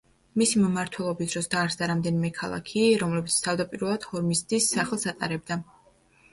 მისი 0.41 0.61
მმართველობის 0.61 1.35
დროს 1.35 1.49
დაარსდა 1.51 1.91
რამდენიმე 1.91 2.33
ქალაქი, 2.39 2.87
რომლებიც 3.03 3.37
თავდაპირველად 3.45 4.11
ჰორმიზდის 4.15 4.75
სახელს 4.77 5.11
ატარებდა. 5.15 5.63